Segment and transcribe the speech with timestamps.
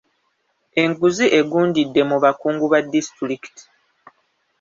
[0.81, 3.63] Enguzi egundidde mu bakungu ba disitulikiti.